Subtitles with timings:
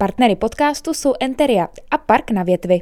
[0.00, 2.80] Partnery podcastu jsou Enteria a Park na větvi.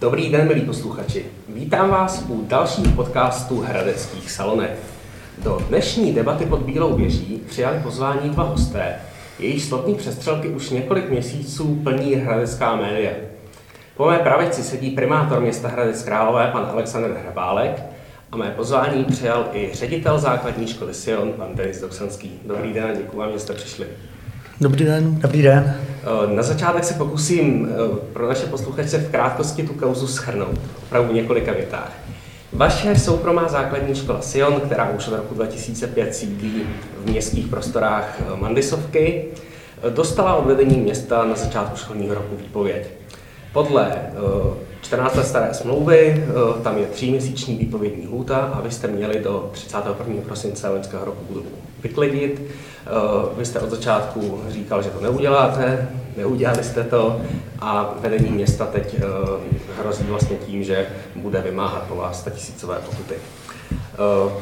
[0.00, 1.26] Dobrý den, milí posluchači.
[1.48, 4.78] Vítám vás u dalších podcastů Hradeckých salonek.
[5.38, 9.00] Do dnešní debaty pod Bílou věží přijali pozvání dva hosté,
[9.40, 13.10] jejich slovní přestřelky už několik měsíců plní hradecká média.
[13.96, 17.82] Po mé pravici sedí primátor města Hradec Králové, pan Aleksandr Hrabálek,
[18.32, 22.40] a mé pozvání přijal i ředitel základní školy Sion, pan Denis Doksanský.
[22.46, 23.86] Dobrý den a děkuji vám, že jste přišli.
[24.60, 25.20] Dobrý den.
[25.20, 25.76] Dobrý den.
[26.02, 31.10] Eh, na začátek se pokusím eh, pro naše posluchače v krátkosti tu kauzu schrnout, opravdu
[31.10, 31.99] v několika větách.
[32.52, 36.62] Vaše soukromá základní škola Sion, která už od roku 2005 sídlí
[37.04, 39.24] v městských prostorách eh, Mandisovky,
[39.88, 42.86] dostala od vedení města na začátku školního roku výpověď.
[43.52, 43.96] Podle
[44.82, 46.24] 14 let staré smlouvy,
[46.62, 50.22] tam je tříměsíční výpovědní lhůta a vy jste měli do 31.
[50.26, 51.48] prosince loňského roku budovu
[51.82, 52.42] vyklidit.
[53.36, 57.20] Vy jste od začátku říkal, že to neuděláte, neudělali jste to
[57.60, 58.96] a vedení města teď
[59.78, 63.14] hrozí vlastně tím, že bude vymáhat po vás tisícové pokuty.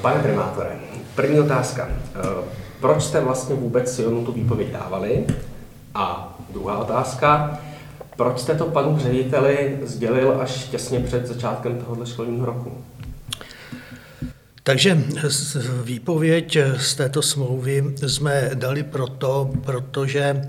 [0.01, 0.71] Pane primátore,
[1.15, 1.89] první otázka.
[2.81, 5.27] Proč jste vlastně vůbec Sionu tu výpověď dávali?
[5.95, 7.59] A druhá otázka,
[8.17, 12.73] proč jste to panu řediteli sdělil až těsně před začátkem tohoto školního roku?
[14.69, 15.05] Takže
[15.85, 20.47] výpověď z této smlouvy jsme dali proto, protože eh,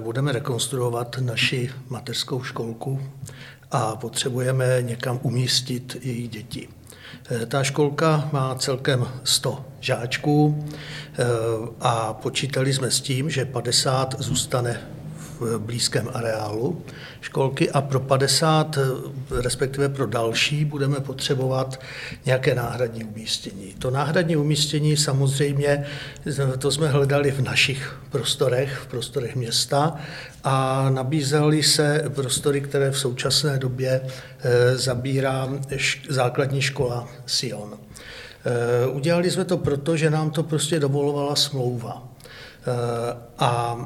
[0.00, 3.00] budeme rekonstruovat naši mateřskou školku
[3.70, 6.68] a potřebujeme někam umístit její děti.
[7.30, 11.24] Eh, ta školka má celkem 100 žáčků eh,
[11.80, 14.80] a počítali jsme s tím, že 50 zůstane
[15.42, 16.82] v blízkém areálu
[17.20, 18.78] školky a pro 50,
[19.30, 21.80] respektive pro další, budeme potřebovat
[22.26, 23.74] nějaké náhradní umístění.
[23.78, 25.84] To náhradní umístění samozřejmě,
[26.58, 29.96] to jsme hledali v našich prostorech, v prostorech města
[30.44, 35.48] a nabízely se prostory, které v současné době eh, zabírá
[36.08, 37.78] základní škola Sion.
[38.44, 42.02] Eh, udělali jsme to proto, že nám to prostě dovolovala smlouva.
[42.66, 43.76] Eh, a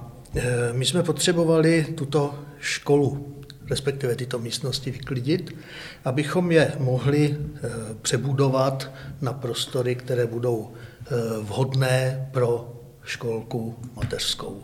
[0.73, 3.37] my jsme potřebovali tuto školu,
[3.71, 5.57] respektive tyto místnosti vyklidit,
[6.05, 7.71] abychom je mohli eh,
[8.03, 12.73] přebudovat na prostory, které budou eh, vhodné pro
[13.05, 14.63] školku mateřskou.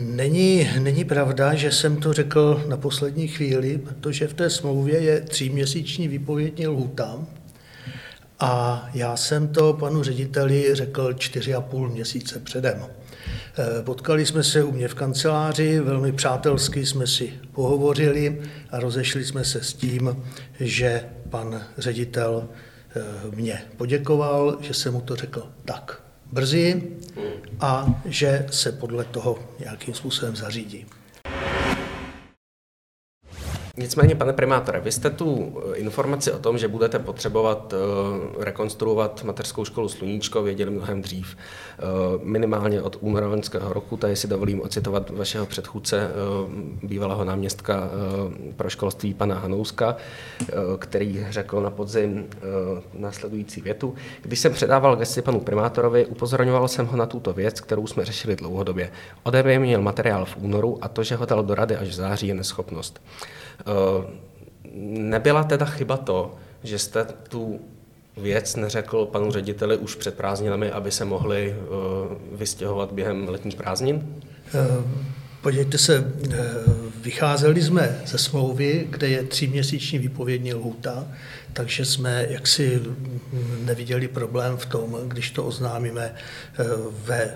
[0.00, 5.20] Není, není pravda, že jsem to řekl na poslední chvíli, protože v té smlouvě je
[5.20, 7.18] tříměsíční výpovědní lhůta
[8.40, 12.86] a já jsem to panu řediteli řekl čtyři a půl měsíce předem.
[13.58, 19.24] Eh, potkali jsme se u mě v kanceláři, velmi přátelsky jsme si pohovořili a rozešli
[19.24, 20.16] jsme se s tím,
[20.60, 22.48] že pan ředitel
[22.96, 23.02] eh,
[23.34, 26.02] mě poděkoval, že jsem mu to řekl tak
[26.32, 26.82] brzy
[27.60, 30.86] a že se podle toho nějakým způsobem zařídí.
[33.76, 39.24] Nicméně, pane primátore, vy jste tu eh, informaci o tom, že budete potřebovat eh, rekonstruovat
[39.24, 41.36] mateřskou školu Sluníčko, věděli mnohem dřív.
[41.36, 41.82] Eh,
[42.22, 46.10] minimálně od února loňského roku, tady si dovolím ocitovat vašeho předchůdce,
[46.82, 47.90] bývalého náměstka
[48.56, 49.96] pro školství pana Hanouska,
[50.78, 52.28] který řekl na podzim
[52.94, 53.94] následující větu.
[54.22, 58.36] Když jsem předával gesty panu primátorovi, upozorňoval jsem ho na tuto věc, kterou jsme řešili
[58.36, 58.90] dlouhodobě.
[59.22, 61.94] Ode mě měl materiál v únoru a to, že ho dal do rady až v
[61.94, 63.00] září, je neschopnost.
[63.60, 64.06] Eh,
[64.84, 67.60] nebyla teda chyba to, že jste tu
[68.16, 71.66] věc neřekl panu řediteli už před prázdninami, aby se mohli eh,
[72.32, 74.16] vystěhovat během letních prázdnin?
[74.54, 74.84] Eh,
[75.42, 76.12] podívejte se,
[77.00, 81.06] vycházeli jsme ze smlouvy, kde je tříměsíční výpovědní lhůta,
[81.52, 82.82] takže jsme jaksi
[83.64, 86.14] neviděli problém v tom, když to oznámíme
[87.04, 87.34] ve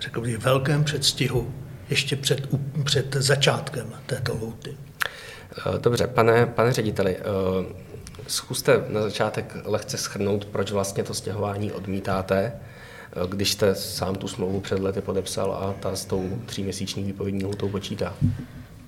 [0.00, 1.54] řekl bych, velkém předstihu,
[1.90, 2.48] ještě před,
[2.84, 4.76] před začátkem této lhůty.
[5.58, 7.22] Eh, dobře, pane, pane řediteli, eh,
[8.26, 14.28] zkuste na začátek lehce schrnout, proč vlastně to stěhování odmítáte, eh, když jste sám tu
[14.28, 18.14] smlouvu před lety podepsal a ta s tou tříměsíční výpovědní lhutou počítá.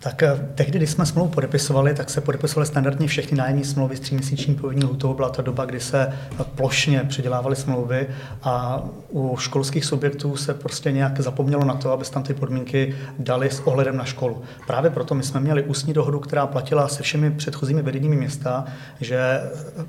[0.03, 4.01] Tak eh, tehdy, když jsme smlouvu podepisovali, tak se podepisovaly standardně všechny nájemní smlouvy s
[4.01, 5.15] tříměsíční povinní lhutou.
[5.15, 6.13] Byla to doba, kdy se
[6.55, 8.07] plošně předělávaly smlouvy
[8.43, 13.51] a u školských subjektů se prostě nějak zapomnělo na to, aby tam ty podmínky dali
[13.51, 14.43] s ohledem na školu.
[14.67, 18.65] Právě proto my jsme měli ústní dohodu, která platila se všemi předchozími vedeními města,
[19.01, 19.41] že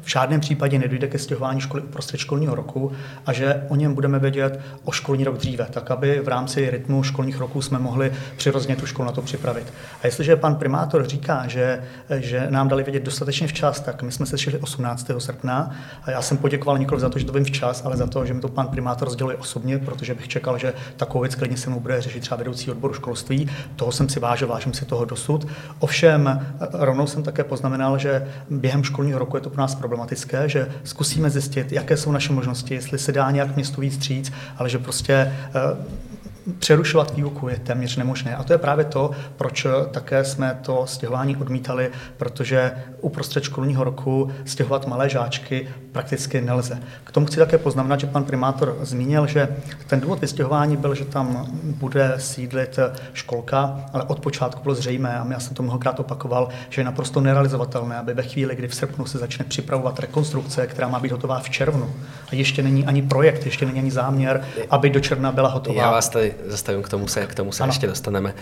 [0.02, 2.92] v žádném případě nedojde ke stěhování školy uprostřed školního roku
[3.26, 7.04] a že o něm budeme vědět o školní rok dříve, tak aby v rámci rytmu
[7.04, 9.74] školních roků jsme mohli přirozeně tu školu na to připravit.
[10.04, 11.84] A jestliže pan primátor říká, že,
[12.16, 15.12] že nám dali vědět dostatečně včas, tak my jsme se šli 18.
[15.18, 18.26] srpna a já jsem poděkoval nikoli za to, že to vím včas, ale za to,
[18.26, 21.70] že mi to pan primátor sděluje osobně, protože bych čekal, že takovou věc klidně se
[21.70, 23.50] mnou bude řešit třeba vedoucí odboru školství.
[23.76, 25.48] Toho jsem si vážil, vážím si toho dosud.
[25.80, 30.72] Ovšem, rovnou jsem také poznamenal, že během školního roku je to pro nás problematické, že
[30.84, 34.80] zkusíme zjistit, jaké jsou naše možnosti, jestli se dá nějak městu víc stříc, ale že
[34.80, 36.13] prostě eh,
[36.60, 38.36] přerušovat výuku je téměř nemožné.
[38.36, 44.32] A to je právě to, proč také jsme to stěhování odmítali, protože uprostřed školního roku
[44.46, 46.80] stěhovat malé žáčky prakticky nelze.
[47.04, 49.48] K tomu chci také poznamenat, že pan primátor zmínil, že
[49.88, 52.80] ten důvod vystěhování byl, že tam bude sídlit
[53.14, 57.22] školka, ale od počátku bylo zřejmé, a já jsem to mnohokrát opakoval, že je naprosto
[57.22, 61.40] nerealizovatelné, aby ve chvíli, kdy v srpnu se začne připravovat rekonstrukce, která má být hotová
[61.40, 61.94] v červnu,
[62.32, 65.82] a ještě není ani projekt, ještě není ani záměr, aby do června byla hotová.
[65.82, 68.34] Já vás tady zastavím, k tomu se, k tomu se ještě dostaneme.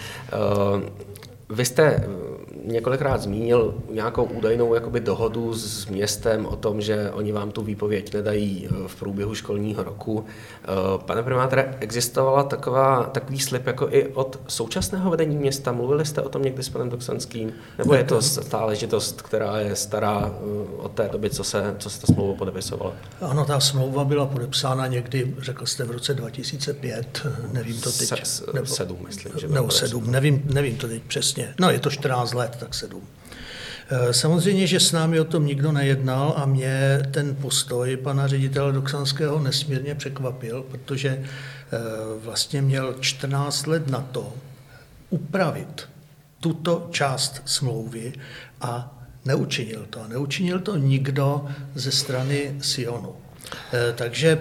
[0.72, 0.82] Uh,
[1.50, 2.04] vy jste
[2.64, 8.14] několikrát zmínil nějakou údajnou jakoby dohodu s městem o tom, že oni vám tu výpověď
[8.14, 10.26] nedají eh, v průběhu školního roku.
[10.64, 10.68] Eh,
[11.06, 15.72] pane primátore, existovala taková, takový slib jako i od současného vedení města?
[15.72, 17.54] Mluvili jste o tom někdy s panem Doksanským?
[17.78, 22.02] Nebo je to záležitost, která je stará eh, od té doby, co se, co se
[22.02, 22.94] ta smlouva podepisovala?
[23.22, 28.26] Ano, ta smlouva byla podepsána někdy, řekl jste, v roce 2005, nevím to teď.
[28.26, 31.54] Se, nebo, sedm, myslím, že Nebo sedm, nevím, nevím to teď přesně.
[31.60, 33.02] No, je to 14 let let, tak sedm.
[33.90, 38.74] Eh, samozřejmě, že s námi o tom nikdo nejednal a mě ten postoj pana ředitele
[38.74, 41.78] Doksanského nesmírně překvapil, protože eh,
[42.24, 44.34] vlastně měl 14 let na to
[45.10, 45.90] upravit
[46.40, 48.14] tuto část smlouvy
[48.62, 50.08] a neučinil to.
[50.08, 53.16] Neučinil to nikdo ze strany Sionu.
[53.74, 54.40] Eh, takže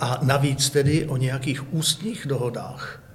[0.00, 3.07] a navíc tedy o nějakých ústních dohodách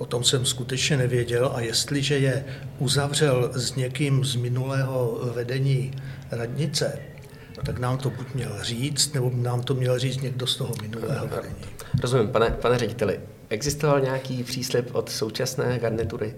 [0.00, 2.44] O tom jsem skutečně nevěděl a jestliže je
[2.78, 5.92] uzavřel s někým z minulého vedení
[6.30, 6.98] radnice,
[7.66, 11.26] tak nám to buď měl říct, nebo nám to měl říct někdo z toho minulého
[11.26, 11.64] vedení.
[12.02, 13.20] Rozumím, pane, pane řediteli.
[13.48, 16.34] Existoval nějaký příslip od současné garnitury?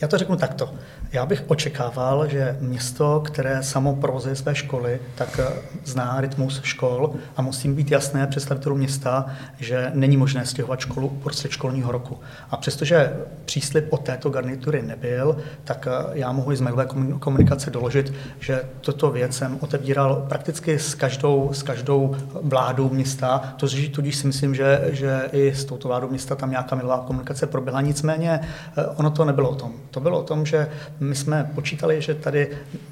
[0.00, 0.74] Já to řeknu takto.
[1.12, 5.52] Já bych očekával, že město, které samo provozuje své školy, tak eh,
[5.84, 9.26] zná rytmus škol a musí být jasné představitelům města,
[9.58, 12.18] že není možné stěhovat školu uprostřed školního roku.
[12.50, 13.12] A přestože
[13.44, 16.86] příslip od této garnitury nebyl, tak eh, já mohu i z mailové
[17.18, 23.54] komunikace doložit, že toto věc jsem otevíral prakticky s každou, s každou vládou města.
[23.56, 27.46] To tudíž si myslím, že, že i s touto vládou města tam nějaká mailová komunikace
[27.46, 27.80] proběhla.
[27.80, 28.40] Nicméně
[28.76, 29.85] eh, ono to nebylo o tom.
[29.90, 30.68] To bylo o tom, že
[31.00, 32.48] my jsme počítali, že tady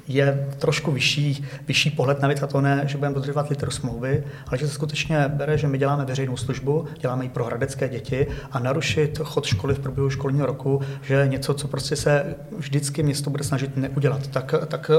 [0.07, 4.23] je trošku vyšší, vyšší pohled na věc a to ne, že budeme dodržovat literu smlouvy,
[4.47, 8.27] ale že se skutečně bere, že my děláme veřejnou službu, děláme ji pro hradecké děti
[8.51, 13.29] a narušit chod školy v průběhu školního roku, že něco, co prostě se vždycky město
[13.29, 14.27] bude snažit neudělat.
[14.27, 14.91] Tak, tak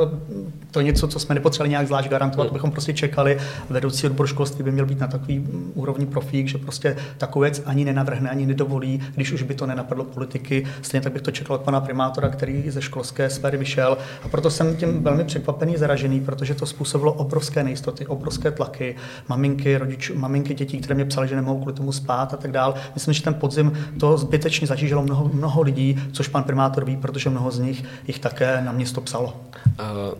[0.70, 3.38] to je něco, co jsme nepotřebovali nějak zvlášť garantovat, bychom prostě čekali.
[3.70, 7.84] Vedoucí odbor školství by měl být na takový úrovni profík, že prostě takovou věc ani
[7.84, 10.66] nenavrhne, ani nedovolí, když už by to nenapadlo politiky.
[10.82, 13.98] Stejně tak bych to čekal od pana primátora, který ze školské sféry vyšel.
[14.22, 18.96] A proto jsem tím velmi překvapený, zaražený, protože to způsobilo obrovské nejistoty, obrovské tlaky.
[19.28, 22.74] Maminky, rodič, maminky dětí, které mě psali, že nemohou kvůli tomu spát a tak dál.
[22.94, 27.30] Myslím, že ten podzim to zbytečně zatížilo mnoho, mnoho lidí, což pan primátor ví, protože
[27.30, 29.37] mnoho z nich jich také na město psalo.
[29.66, 30.18] Uh...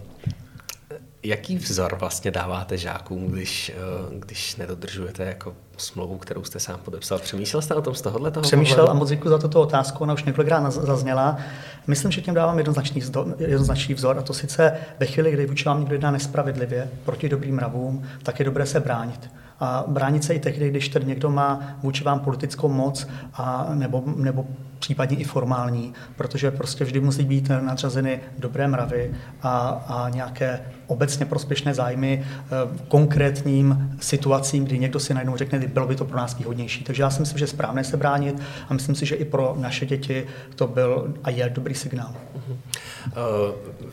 [1.27, 3.73] Jaký vzor vlastně dáváte žákům, když,
[4.19, 7.19] když nedodržujete jako smlouvu, kterou jste sám podepsal.
[7.19, 8.97] Přemýšlel jste o tom z tohohle toho Přemýšlel pohledu?
[8.97, 11.39] a moc děkuji za tuto otázku, ona už několikrát zazněla.
[11.87, 13.03] Myslím, že tím dávám jednoznačný,
[13.39, 17.55] jednoznačný vzor a to sice ve chvíli, kdy vůči vám někdo jedná nespravedlivě proti dobrým
[17.55, 19.31] mravům, tak je dobré se bránit.
[19.61, 24.03] A bránit se i tehdy, když tedy někdo má vůči vám politickou moc a nebo,
[24.17, 24.47] nebo
[24.79, 31.27] případně i formální, protože prostě vždy musí být nadřazeny dobré mravy a, a nějaké obecně
[31.27, 32.49] prospěšné zájmy eh,
[32.89, 36.85] konkrétním situacím, kdy někdo si najednou řekne, bylo by to pro nás výhodnější.
[36.85, 39.55] Takže já si myslím, že je správné se bránit a myslím si, že i pro
[39.59, 42.15] naše děti to byl a je dobrý signál.
[42.37, 42.57] Uh-huh.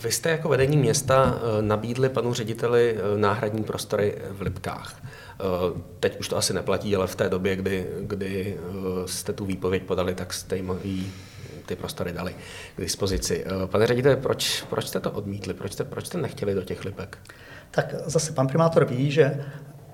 [0.04, 4.96] Vy jste jako vedení města eh, nabídli panu řediteli náhradní prostory v Lipkách.
[6.00, 8.58] Teď už to asi neplatí, ale v té době, kdy, kdy
[9.06, 11.14] jste tu výpověď podali, tak jste jim ji
[11.66, 12.36] ty prostory dali
[12.76, 13.46] k dispozici.
[13.66, 15.54] Pane řediteli, proč, proč jste to odmítli?
[15.54, 17.18] Proč jste, proč jste nechtěli do těch lipek?
[17.72, 19.46] Tak zase pan primátor ví, že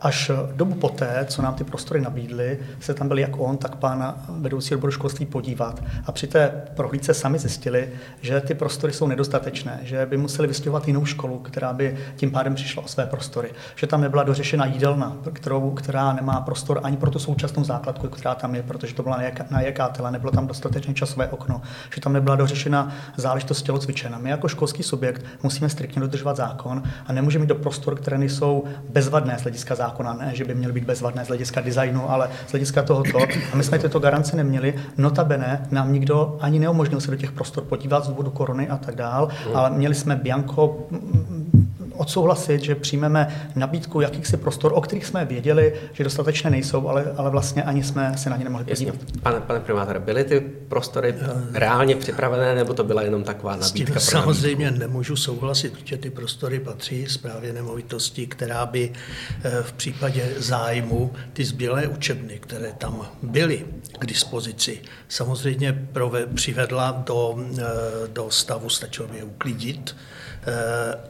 [0.01, 4.15] Až dobu poté, co nám ty prostory nabídly, se tam byl jak on, tak pan
[4.29, 5.83] vedoucí odboru školství podívat.
[6.05, 7.89] A při té prohlídce sami zjistili,
[8.21, 12.55] že ty prostory jsou nedostatečné, že by museli vystěhovat jinou školu, která by tím pádem
[12.55, 13.51] přišla o své prostory.
[13.75, 18.35] Že tam nebyla dořešena jídelna, kterou, která nemá prostor ani pro tu současnou základku, která
[18.35, 21.61] tam je, protože to byla na jakátele, nebylo tam dostatečné časové okno,
[21.95, 24.17] že tam nebyla dořešena záležitost tělocvičena.
[24.17, 28.63] My jako školský subjekt musíme striktně dodržovat zákon a nemůžeme jít do prostor, které nejsou
[28.89, 32.51] bezvadné z hlediska zákona, ne, že by měly být bezvadné z hlediska designu, ale z
[32.51, 33.17] hlediska tohoto.
[33.53, 34.73] A my jsme tyto garance neměli.
[34.97, 38.95] Notabene nám nikdo ani neumožnil se do těch prostor podívat z důvodu korony a tak
[38.95, 39.55] dál, mm.
[39.55, 40.77] ale měli jsme Bianco
[41.99, 47.29] odsouhlasit, že přijmeme nabídku jakýchsi prostor, o kterých jsme věděli, že dostatečné nejsou, ale, ale
[47.29, 48.95] vlastně ani jsme se na ně nemohli podívat.
[48.95, 49.19] Jasně.
[49.21, 51.15] Pane, pane primátor, byly ty prostory
[51.53, 53.69] reálně připravené, nebo to byla jenom taková nabídka?
[53.69, 54.87] S tím samozřejmě nabídku?
[54.87, 58.91] nemůžu souhlasit, protože ty prostory patří zprávě nemovitostí, která by
[59.43, 63.65] eh, v případě zájmu ty zbylé učebny, které tam byly
[63.99, 67.63] k dispozici, samozřejmě prove, přivedla do, eh,
[68.13, 70.18] do stavu, stačilo by je uklidit, Eh,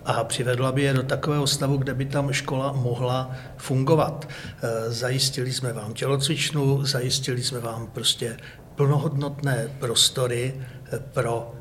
[0.05, 4.29] a přivedla by je do takového stavu, kde by tam škola mohla fungovat.
[4.29, 8.37] Eh, zajistili jsme vám tělocvičnu, zajistili jsme vám prostě
[8.75, 10.55] plnohodnotné prostory
[10.91, 11.51] eh, pro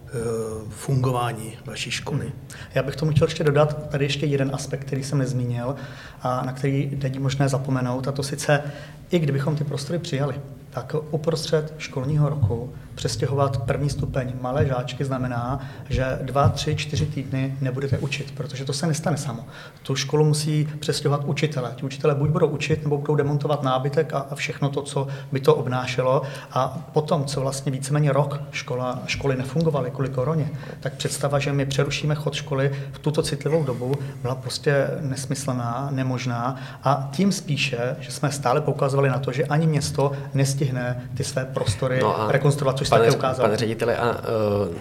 [0.68, 2.24] fungování vaší školy.
[2.26, 2.32] Hmm.
[2.74, 5.76] Já bych tomu chtěl ještě dodat tady ještě jeden aspekt, který jsem nezmínil
[6.22, 8.62] a na který není možné zapomenout, a to sice
[9.10, 10.40] i kdybychom ty prostory přijali,
[10.82, 17.56] tak uprostřed školního roku přestěhovat první stupeň malé žáčky znamená, že dva, tři, čtyři týdny
[17.60, 19.44] nebudete učit, protože to se nestane samo.
[19.82, 21.72] Tu školu musí přestěhovat učitele.
[21.76, 25.54] Ti učitele buď budou učit, nebo budou demontovat nábytek a všechno to, co by to
[25.54, 26.22] obnášelo.
[26.50, 31.66] A potom, co vlastně víceméně rok škola, školy nefungovaly kvůli koroně, tak představa, že my
[31.66, 36.56] přerušíme chod školy v tuto citlivou dobu, byla prostě nesmyslná, nemožná.
[36.84, 40.67] A tím spíše, že jsme stále poukazovali na to, že ani město nestihne
[41.16, 43.44] ty své prostory no rekonstruovat, což pane, také ukázal.
[43.46, 44.74] Pane řediteli, a uh,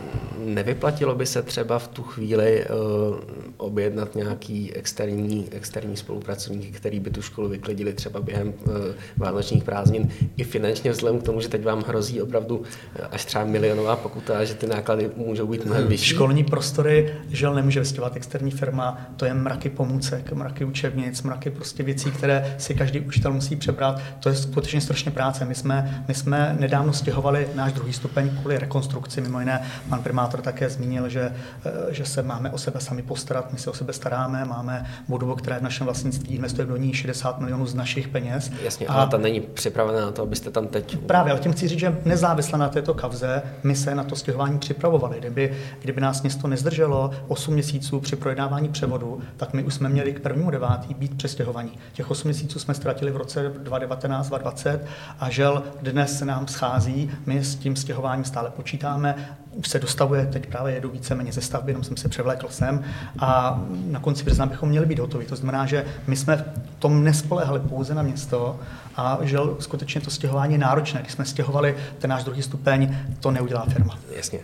[0.46, 3.16] nevyplatilo by se třeba v tu chvíli uh,
[3.58, 8.74] objednat nějaký externí, externí spolupracovník, který by tu školu vyklidili třeba během uh,
[9.18, 12.64] vánočních prázdnin, i finančně vzhledem k tomu, že teď vám hrozí opravdu
[13.12, 16.16] až třeba milionová pokuta, že ty náklady můžou být mnohem vyšší.
[16.16, 21.84] Školní prostory, žel nemůže vystěhovat externí firma, to je mraky pomůcek, mraky učebnic, mraky prostě
[21.84, 24.02] věcí, které si každý učitel musí přebrat.
[24.20, 25.46] To je skutečně strašně práce.
[25.46, 25.67] My jsme,
[26.08, 29.22] my jsme nedávno stěhovali náš druhý stupeň kvůli rekonstrukci.
[29.22, 33.54] Mimo jiné, pan primátor také zmínil, že, eh, že se máme o sebe sami postarat,
[33.54, 36.94] my se o sebe staráme, máme budovu, která je v našem vlastnictví, investujeme do ní
[36.94, 38.52] 60 milionů z našich peněz.
[38.64, 40.98] Jasně, a ale ta není připravená na to, abyste tam teď...
[40.98, 44.60] Právě, ale tím chci říct, že nezávisle na této kavze, my se na to stěhování
[44.60, 45.20] připravovali.
[45.20, 50.14] Kdyby, kdyby nás město nezdrželo 8 měsíců při projednávání převodu, tak my už jsme měli
[50.14, 51.72] k prvnímu devátý být přestěhovaní.
[51.94, 54.80] Těch 8 měsíců jsme ztratili v roce 2019-2020
[55.20, 59.16] a žel dnes se nám schází, my s tím stěhováním stále počítáme,
[59.58, 62.84] už se dostavuje, teď právě jedu víceméně ze stavby, jenom jsem se převlékl sem
[63.20, 65.26] a na konci března bychom měli být hotovi.
[65.26, 66.44] To znamená, že my jsme v
[66.80, 68.60] tom nespolehali pouze na město
[68.96, 71.02] a že skutečně to stěhování je náročné.
[71.02, 74.00] Když jsme stěhovali ten náš druhý stupeň, to neudělá firma.
[74.16, 74.40] Jasně.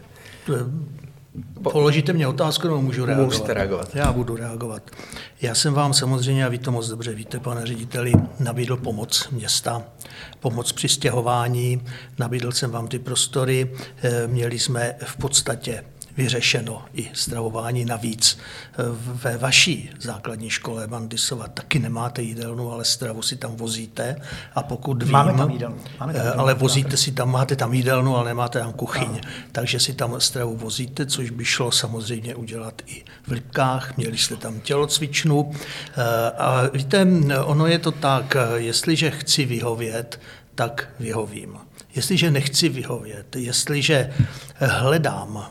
[1.72, 3.26] Položíte mě otázku, nebo můžu reagovat?
[3.26, 3.96] Můžete reagovat.
[3.96, 4.92] Já budu reagovat.
[5.42, 9.84] Já jsem vám samozřejmě, a vy to moc dobře víte, pane řediteli, nabídl pomoc města,
[10.40, 11.82] pomoc při stěhování,
[12.20, 13.72] nabídl jsem vám ty prostory,
[14.04, 15.84] eh, měli jsme v podstatě
[16.18, 18.38] vyřešeno i stravování navíc.
[18.98, 24.16] Ve vaší základní škole Bandisova taky nemáte jídelnu, ale stravu si tam vozíte
[24.56, 25.78] a pokud vím, Máme tam jídelnu.
[26.00, 26.42] Máme tam jídelnu.
[26.42, 29.20] ale vozíte si tam, máte tam jídelnu, ale nemáte tam kuchyň, no.
[29.52, 34.36] takže si tam stravu vozíte, což by šlo samozřejmě udělat i v Lipkách, měli jste
[34.36, 35.52] tam tělocvičnu
[36.38, 37.08] a víte,
[37.44, 40.20] ono je to tak, jestliže chci vyhovět,
[40.56, 41.58] tak vyhovím.
[41.96, 44.14] Jestliže nechci vyhovět, jestliže
[44.60, 45.46] hledám,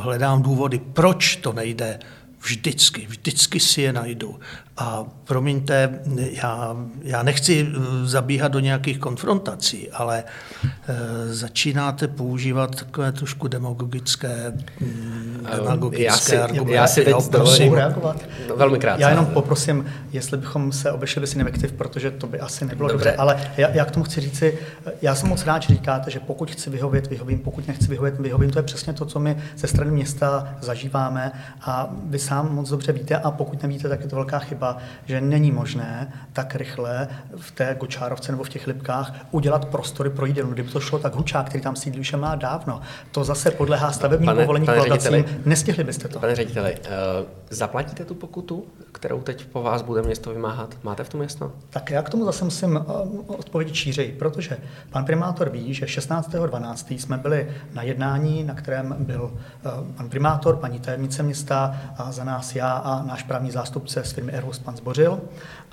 [0.00, 1.98] hledám důvody, proč to nejde,
[2.40, 4.40] vždycky, vždycky si je najdu.
[4.76, 7.66] A promiňte, já, já nechci
[8.04, 10.24] zabíhat do nějakých konfrontací, ale
[10.64, 16.72] e, začínáte používat takové trošku demagogické mm, demagogické já si, argumenty.
[16.72, 18.24] Já si teď jo, dovolím reagovat.
[18.48, 19.02] No, velmi krátce.
[19.02, 23.04] Já jenom poprosím, jestli bychom se obešli bez invektiv, protože to by asi nebylo Dobře.
[23.04, 24.58] dobře, ale já, já k tomu chci říci,
[25.02, 28.50] já jsem moc rád, že říkáte, že pokud chci vyhovět, vyhovím, pokud nechci vyhovět, vyhovím.
[28.50, 32.92] To je přesně to, co my ze strany města zažíváme a vy sám moc dobře
[32.92, 37.50] víte a pokud nevíte, tak je to velká chyba, že není možné tak rychle v
[37.50, 40.52] té Gočárovce nebo v těch Lipkách udělat prostory pro jídelnu.
[40.52, 42.80] Kdyby to šlo, tak Hučák, který tam sídlí, už má dávno.
[43.12, 46.18] To zase podlehá stavebním Pane- povolení pane řediteli, Nestihli byste to.
[46.18, 46.86] Pane řediteli, uh,
[47.50, 50.74] zaplatíte tu pokutu, kterou teď po vás bude město vymáhat?
[50.82, 51.52] Máte v tom jasno?
[51.70, 52.82] Tak já k tomu zase musím uh,
[53.26, 54.56] odpovědět šířej, protože
[54.90, 56.98] pan primátor ví, že 16.12.
[56.98, 59.30] jsme byli na jednání, na kterém byl uh,
[59.96, 64.32] pan primátor, paní tajemnice města a za nás já a náš právní zástupce z firmy
[64.32, 65.20] Airbus pan Zbořil.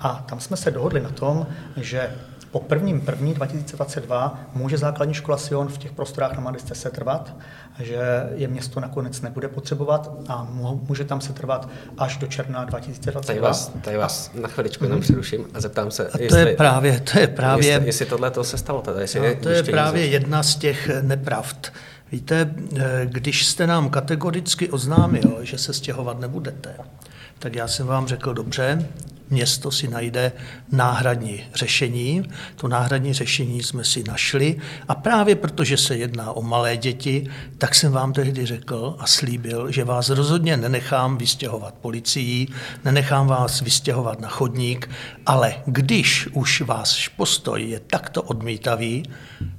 [0.00, 2.10] A tam jsme se dohodli na tom, že
[2.50, 7.34] po prvním první 2022 může základní škola Sion v těch prostorách na Madisce se trvat,
[7.80, 7.98] že
[8.34, 10.46] je město nakonec nebude potřebovat a
[10.88, 13.26] může tam se trvat až do června 2022.
[13.26, 17.00] Tady vás, tady vás na chviličku jenom přeruším a zeptám se, A to je právě,
[17.00, 18.82] to je právě, jestli, jestli tohle to se stalo.
[18.82, 21.72] Teda, jestli no, to je právě něco- jedna z těch nepravd.
[22.12, 26.76] Víte, eh, když jste nám kategoricky oznámil, že se stěhovat nebudete,
[27.38, 28.88] tak já jsem vám řekl, dobře,
[29.30, 30.32] město si najde
[30.72, 32.22] náhradní řešení.
[32.56, 34.56] To náhradní řešení jsme si našli
[34.88, 39.72] a právě protože se jedná o malé děti, tak jsem vám tehdy řekl a slíbil,
[39.72, 42.48] že vás rozhodně nenechám vystěhovat policií,
[42.84, 44.90] nenechám vás vystěhovat na chodník,
[45.26, 49.02] ale když už váš postoj je takto odmítavý,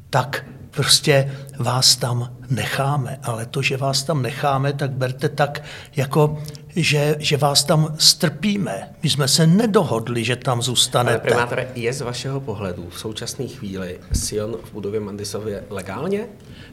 [0.10, 3.20] tak prostě vás tam necháme.
[3.24, 5.64] Ale to, že vás tam necháme, tak berte tak,
[5.96, 6.38] jako
[6.76, 8.90] že, že vás tam strpíme.
[9.04, 11.18] My jsme se nedohodli, že tam Pane zůstanete.
[11.20, 16.20] primátore, je z vašeho pohledu v současné chvíli Sion v budově Mandisově legálně?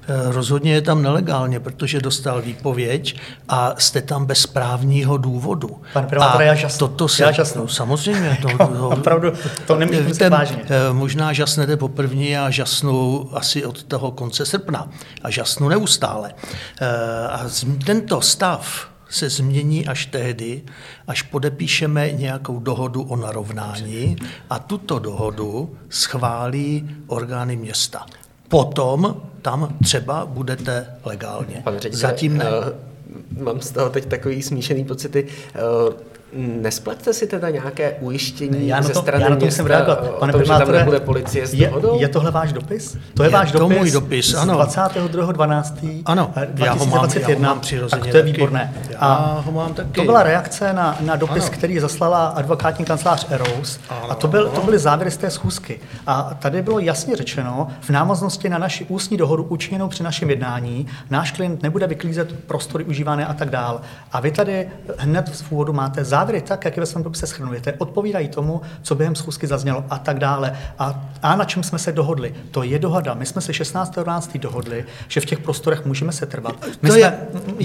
[0.08, 3.16] Eh, Rozhodně je tam nelegálně, protože dostal výpověď
[3.48, 5.82] a jste tam bez právního důvodu.
[5.92, 6.88] Pane primátore, A já žasnu.
[6.88, 7.62] Toto se, Já žasnu.
[7.62, 8.38] No, samozřejmě.
[8.42, 9.32] To, to, Opravdu,
[9.66, 10.62] to nemyslím Víte, si vážně.
[10.68, 14.73] eh, Možná žasnete poprvní, já žasnu asi od toho konce srpna
[15.22, 16.34] a žasnu neustále.
[16.80, 17.46] Eh, A
[17.86, 20.62] tento stav se změní až tehdy,
[21.06, 24.16] až podepíšeme nějakou dohodu o narovnání
[24.50, 28.06] a tuto dohodu schválí orgány města.
[28.48, 31.60] Potom tam třeba budete legálně.
[31.64, 32.44] Pane řediteli, Zatím ne.
[32.44, 35.26] eh, mám z toho teď takový smíšený pocity.
[35.54, 39.62] Eh, Nespleťte si teda nějaké ujištění Já na ze to, strany já na to města
[39.68, 40.00] reagovat.
[40.02, 42.00] o Pane tom, že tam nebude policie s je, dohodou?
[42.00, 42.96] je tohle váš dopis?
[43.14, 43.78] To je, Je váš to dopis?
[43.78, 44.54] můj dopis, z ano.
[44.58, 46.02] 22.12.
[46.06, 48.32] Ano, já ho mám- já ho mám přirozeně Tak to je taky.
[48.32, 48.72] výborné.
[48.90, 49.88] Já ho mám taky.
[49.90, 51.52] To byla reakce na, na dopis, Ano.
[51.52, 53.80] který zaslala advokátní kancelář Eros.
[54.08, 55.80] A to, byl, to byly závěry z té schůzky.
[56.06, 60.86] A tady bylo jasně řečeno, v návaznosti na naši ústní dohodu učiněnou při našem jednání,
[61.10, 63.80] náš klient nebude vyklízet prostory užívané a tak dál.
[64.12, 67.72] A vy tady hned v úvodu máte závěry tak, jak je ve svém dopise schrnujete,
[67.78, 70.56] odpovídají tomu, co během schůzky zaznělo a tak dále.
[70.78, 72.34] A, a na čem jsme se dohodli?
[72.50, 73.14] To je dohoda.
[73.14, 74.40] My jsme se 16.12.
[74.40, 76.56] dohodli, že v těch prostorech můžeme se trvat.
[76.82, 77.18] My To jsme, je,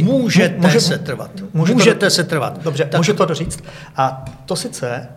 [0.03, 1.31] můžete může- se trvat.
[1.53, 2.63] může to- můžete se trvat.
[2.63, 2.99] Dobře, tak.
[2.99, 3.63] můžu to doříct.
[3.95, 5.07] A to sice,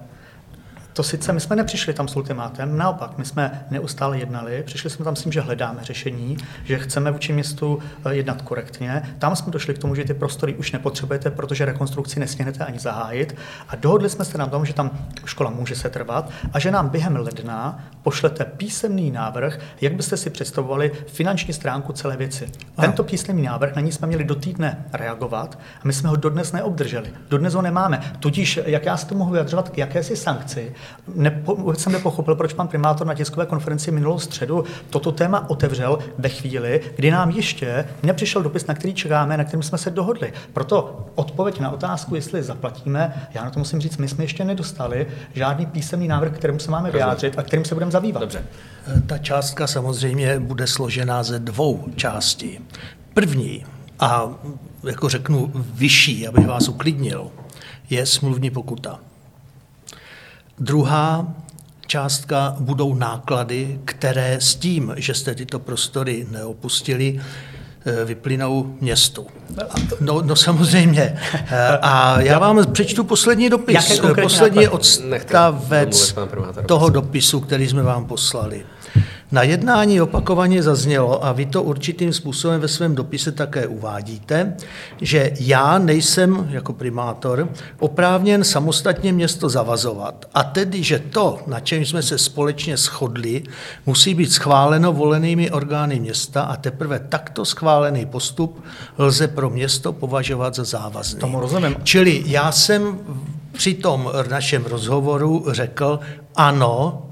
[0.92, 5.04] to sice, my jsme nepřišli tam s ultimátem, naopak, my jsme neustále jednali, přišli jsme
[5.04, 9.16] tam s tím, že hledáme řešení, že chceme vůči městu eh, jednat korektně.
[9.18, 13.36] Tam jsme došli k tomu, že ty prostory už nepotřebujete, protože rekonstrukci nesměnete ani zahájit.
[13.68, 14.90] A dohodli jsme se na tom, že tam
[15.24, 20.30] škola může se trvat a že nám během ledna pošlete písemný návrh, jak byste si
[20.30, 22.50] představovali finanční stránku celé věci.
[22.80, 26.52] Tento písemný návrh, na ní jsme měli do týdne reagovat a my jsme ho dodnes
[26.52, 27.10] neobdrželi.
[27.28, 28.12] Dodnes ho nemáme.
[28.20, 30.74] Tudíž, jak já se to mohu vyjadřovat k jakési sankci,
[31.14, 35.98] Nepo, vůbec jsem nepochopil, proč pan primátor na tiskové konferenci minulou středu toto téma otevřel
[36.18, 40.32] ve chvíli, kdy nám ještě nepřišel dopis, na který čekáme, na kterém jsme se dohodli.
[40.52, 45.06] Proto odpověď na otázku, jestli zaplatíme, já na to musím říct, my jsme ještě nedostali
[45.34, 48.20] žádný písemný návrh, kterému se máme vyjádřit a kterým se budeme zabývat.
[48.20, 48.44] Dobře.
[49.06, 52.58] Ta částka samozřejmě bude složená ze dvou částí.
[53.14, 53.64] První,
[54.00, 54.28] a
[54.84, 57.30] jako řeknu vyšší, abych vás uklidnil,
[57.90, 58.98] je smluvní pokuta.
[60.62, 61.26] Druhá
[61.86, 67.20] částka budou náklady, které s tím, že jste tyto prostory neopustili,
[67.86, 69.26] eh, vyplynou městu.
[70.00, 71.18] No, no samozřejmě.
[71.34, 76.14] Eh, A já vám přečtu poslední dopis, poslední odstavec
[76.66, 78.62] toho dopisu, který jsme vám poslali.
[79.32, 84.56] Na jednání opakovaně zaznělo, a vy to určitým způsobem ve svém dopise také uvádíte,
[85.00, 90.28] že já nejsem jako primátor oprávněn samostatně město zavazovat.
[90.34, 93.42] A tedy, že to, na čem jsme se společně shodli,
[93.86, 98.64] musí být schváleno volenými orgány města a teprve takto schválený postup
[98.98, 101.20] lze pro město považovat za závazný.
[101.20, 101.76] Tomu rozumím.
[101.82, 102.98] Čili já jsem
[103.52, 106.00] při tom našem rozhovoru řekl,
[106.36, 107.02] ano,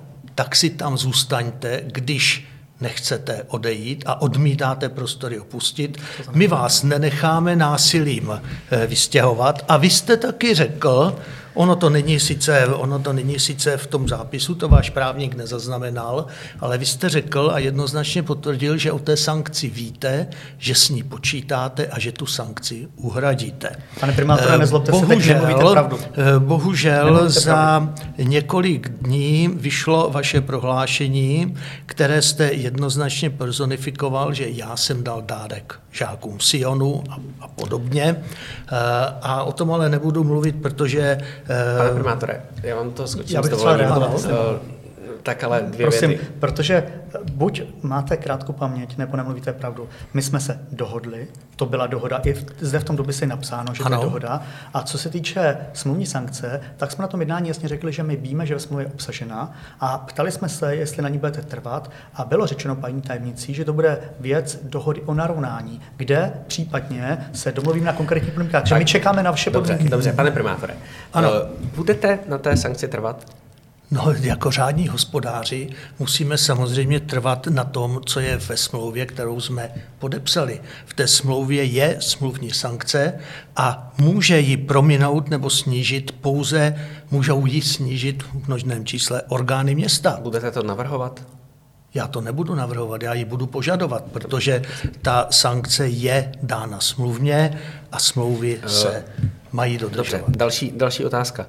[0.40, 2.48] tak si tam zůstaňte, když
[2.80, 5.98] nechcete odejít a odmítáte prostory opustit.
[6.32, 9.64] My vás nenecháme násilím eh, vystěhovat.
[9.68, 11.16] A vy jste taky řekl,
[11.54, 16.26] Ono to, není sice, ono to není sice v tom zápisu, to váš právník nezaznamenal,
[16.60, 20.26] ale vy jste řekl a jednoznačně potvrdil, že o té sankci víte,
[20.58, 23.70] že s ní počítáte a že tu sankci uhradíte.
[24.00, 25.98] Pane primátore, nezlobte bohužel, se, teď nemluvíte pravdu.
[26.12, 27.94] Eh, bohužel nemluvíte za pravdu.
[28.18, 36.40] několik dní vyšlo vaše prohlášení, které jste jednoznačně personifikoval, že já jsem dal dárek žákům
[36.40, 38.16] Sionu a, a podobně.
[38.16, 38.76] Eh,
[39.22, 41.18] a o tom ale nebudu mluvit, protože
[41.78, 44.79] Pane primátore, já vám to skočím já bych s dovolením.
[45.22, 46.26] Tak ale dvě Prosím, věty.
[46.40, 46.86] protože
[47.32, 49.88] buď máte krátkou paměť, nebo nemluvíte pravdu.
[50.14, 53.74] My jsme se dohodli, to byla dohoda, i v, zde v tom dopise je napsáno,
[53.74, 53.96] že ano.
[53.96, 54.42] to je dohoda.
[54.74, 58.16] A co se týče smluvní sankce, tak jsme na tom jednání jasně řekli, že my
[58.16, 61.90] víme, že ve smlouvě je obsažena a ptali jsme se, jestli na ní budete trvat
[62.14, 67.52] a bylo řečeno paní tajemnicí, že to bude věc dohody o narovnání, kde případně se
[67.52, 68.62] domluvíme na konkrétních podmínkách.
[68.62, 69.90] Takže my čekáme na vaše dobře, podmínky.
[69.90, 70.74] Dobře, pane primátore.
[71.12, 71.30] Ano.
[71.34, 73.39] Eh, budete na té sankci trvat?
[73.92, 79.70] No, jako řádní hospodáři musíme samozřejmě trvat na tom, co je ve smlouvě, kterou jsme
[79.98, 80.60] podepsali.
[80.86, 83.14] V té smlouvě je smluvní sankce
[83.56, 86.74] a může ji prominout nebo snížit pouze,
[87.10, 90.18] můžou ji snížit v množném čísle orgány města.
[90.22, 91.26] Budete to navrhovat?
[91.94, 94.62] Já to nebudu navrhovat, já ji budu požadovat, protože
[95.02, 97.58] ta sankce je dána smluvně
[97.92, 99.04] a smlouvy se
[99.52, 100.18] mají dodržovat.
[100.18, 101.46] Dobře, další, další otázka.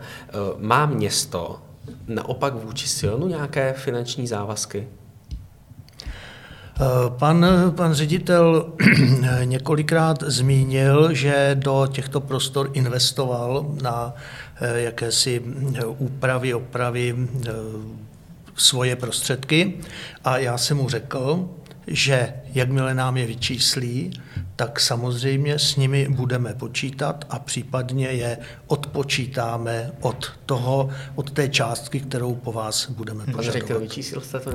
[0.57, 1.59] Má město
[2.07, 4.87] naopak vůči Silnu nějaké finanční závazky?
[6.81, 8.73] Eh, pan, pan ředitel
[9.43, 14.13] několikrát zmínil, že do těchto prostor investoval na
[14.61, 15.41] eh, jakési
[15.75, 17.15] eh, úpravy, opravy
[18.55, 19.73] svoje prostředky
[20.23, 21.49] a já jsem mu řekl,
[21.87, 24.11] že jakmile nám je vyčíslí,
[24.55, 28.37] tak samozřejmě s nimi budeme počítat a případně je
[28.67, 33.67] odpočítáme od toho, od té částky, kterou po vás budeme požadovat.
[33.67, 34.51] Pane vyčísil jste to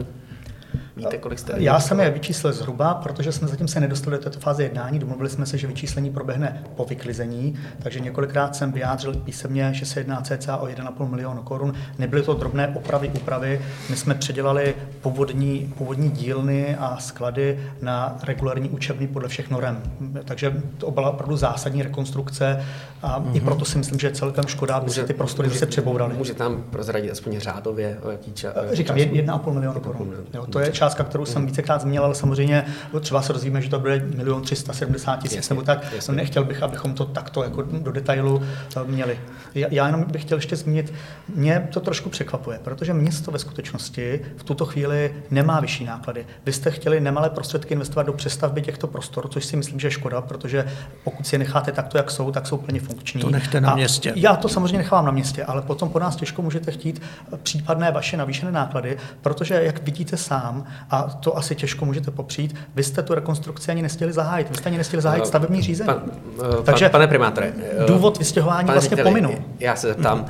[0.96, 1.52] Víte, kolik jste?
[1.56, 4.98] Já jsem je vyčíslil zhruba, protože jsme zatím se nedostali do této fáze jednání.
[4.98, 10.00] Domluvili jsme se, že vyčíslení proběhne po vyklizení, takže několikrát jsem vyjádřil písemně, že se
[10.00, 11.74] jedná cca o 1,5 milionu korun.
[11.98, 13.60] Nebyly to drobné opravy, úpravy.
[13.90, 19.82] My jsme předělali původní, původní dílny a sklady na regulární učební podle všech norem.
[20.24, 22.64] Takže to byla opravdu zásadní rekonstrukce
[23.02, 23.36] a mm-hmm.
[23.36, 26.14] i proto si myslím, že je celkem škoda, aby se ty prostory zase přebouraly.
[26.14, 28.54] Může tam prozradit aspoň řádově, o jaký čas?
[28.72, 30.14] Říkám, 1,5 milionu korun.
[30.34, 32.64] Jo, to je částka, kterou jsem vícekrát zmínil, ale samozřejmě
[33.00, 35.92] třeba se dozvíme, že to bude milion 370 tisíc nebo tak.
[35.94, 36.14] Jasně.
[36.14, 38.42] Nechtěl bych, abychom to takto jako do detailu
[38.76, 39.20] eh, měli.
[39.54, 40.92] Já, já jenom bych chtěl ještě zmínit,
[41.34, 46.26] mě to trošku překvapuje, protože město ve skutečnosti v tuto chvíli nemá vyšší náklady.
[46.46, 49.90] Vy jste chtěli nemalé prostředky investovat do přestavby těchto prostor, což si myslím, že je
[49.90, 50.66] škoda, protože
[51.04, 53.20] pokud si je necháte takto, jak jsou, tak jsou plně funkční.
[53.20, 54.12] To nechte na městě.
[54.12, 57.02] A já to samozřejmě nechávám na městě, ale potom po nás těžko můžete chtít
[57.42, 62.56] případné vaše navýšené náklady, protože, jak vidíte sám, a to asi těžko můžete popřít.
[62.74, 65.86] Vy jste tu rekonstrukci ani nestihli zahájit, vy jste ani nestihli zahájit stavební řízení.
[65.86, 66.02] Pan,
[66.36, 67.52] pan, Takže pane primátore,
[67.86, 69.34] důvod vystěhování vlastně pominu.
[69.60, 70.26] Já se zeptám,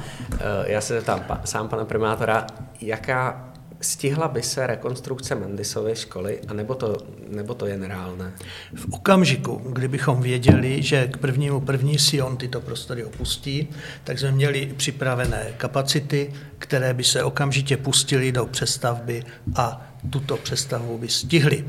[0.66, 2.46] já se zeptám sám pana primátora,
[2.80, 3.46] jaká
[3.80, 6.96] Stihla by se rekonstrukce Mendisovy školy, anebo to,
[7.28, 8.32] nebo to je nereálné?
[8.74, 13.68] V okamžiku, kdybychom věděli, že k prvnímu první Sion tyto prostory opustí,
[14.04, 19.24] tak jsme měli připravené kapacity, které by se okamžitě pustily do přestavby
[19.56, 21.64] a tuto přestavbu by stihli.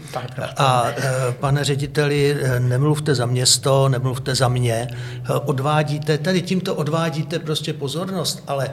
[0.58, 0.94] A e,
[1.32, 7.74] pane řediteli, e, nemluvte za město, nemluvte za mě, e, odvádíte, tady tímto odvádíte prostě
[7.74, 8.70] pozornost, ale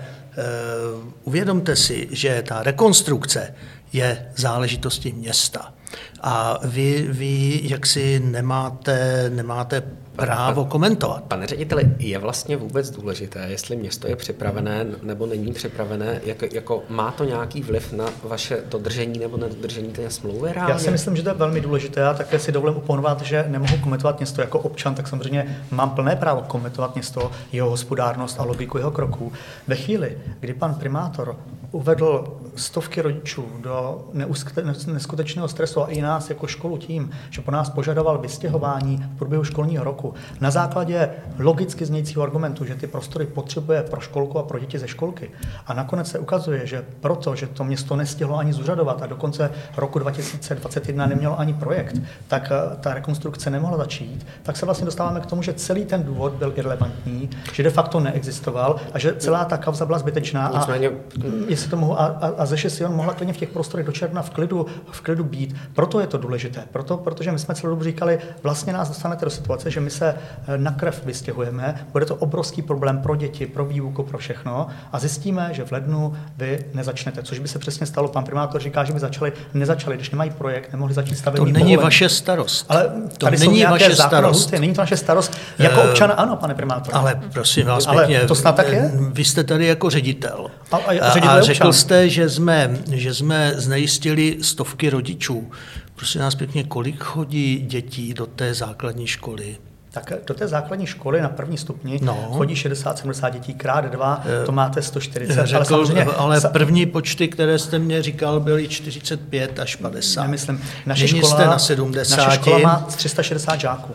[1.25, 3.55] uvědomte si, že ta rekonstrukce
[3.93, 5.75] je záležitostí města.
[6.21, 9.83] A vy, vy jaksi nemáte, nemáte
[10.17, 11.25] právo komentovat.
[11.25, 16.83] Pane řediteli, je vlastně vůbec důležité, jestli město je připravené nebo není připravené, jak, jako
[16.89, 20.73] má to nějaký vliv na vaše dodržení nebo nedodržení té smlouvy reálně?
[20.73, 23.77] Já si myslím, že to je velmi důležité a také si dovolím uponovat, že nemohu
[23.77, 28.79] komentovat město jako občan, tak samozřejmě mám plné právo komentovat město, jeho hospodárnost a logiku
[28.79, 29.33] jeho kroků.
[29.67, 31.37] Ve chvíli, kdy pan primátor
[31.71, 34.09] uvedl stovky rodičů do
[34.87, 39.45] neskutečného stresu a i nás jako školu tím, že po nás požadoval vystěhování v průběhu
[39.45, 44.59] školního roku na základě logicky znějícího argumentu, že ty prostory potřebuje pro školku a pro
[44.59, 45.31] děti ze školky.
[45.67, 49.51] A nakonec se ukazuje, že proto, že to město nestihlo ani zúřadovat a do konce
[49.77, 51.97] roku 2021 nemělo ani projekt,
[52.29, 56.03] tak eh, ta rekonstrukce nemohla začít, tak se vlastně dostáváme k tomu, že celý ten
[56.03, 60.47] důvod byl irrelevantní, že de facto neexistoval a že celá ta kauza byla zbytečná.
[60.47, 60.61] A,
[61.49, 64.23] jestli to mohu, a, a, a ze Sion mohla klidně v těch prostorech do června
[64.23, 65.57] v klidu, v klidu být.
[65.75, 66.65] Proto je to důležité.
[66.73, 70.15] Proto, protože my jsme celou dobu říkali, vlastně nás dostanete do situace, že my se
[70.49, 74.99] eh, na krev vystěhujeme, bude to obrovský problém pro děti, pro výuku, pro všechno a
[74.99, 78.09] zjistíme, že v lednu vy nezačnete, což by se přesně stalo.
[78.09, 81.65] Pan primátor říká, že by začali, nezačali, když nemají projekt, nemohli začít stavební To není
[81.65, 81.77] povolení.
[81.85, 82.67] vaše starost.
[82.69, 84.53] Ale to není vaše starost.
[84.53, 85.39] Není to naše starost.
[85.59, 86.95] Jako uh, občan ano, pane primátor.
[86.97, 88.91] Ale prosím vás Ale pěkně, to snad tak je?
[89.13, 90.47] Vy jste tady jako ředitel.
[90.73, 95.51] A, a, a, a řekl jste, že jsme, že jsme znejistili stovky rodičů.
[95.95, 99.57] Prosím nás pěkně, kolik chodí dětí do té základní školy?
[99.91, 102.29] Tak do té základní školy na první stupni no.
[102.33, 105.47] chodí 60-70 dětí, krát dva, to máte 140.
[105.47, 110.23] Řekl, ale, samozřejmě, ale první počty, které jste mě říkal, byly 45 až 50.
[110.23, 110.63] Nemyslím.
[110.87, 112.17] Naše škola, jste na 70.
[112.17, 113.95] Naše škola má 360 žáků